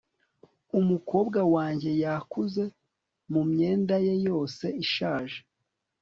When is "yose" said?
4.27-4.65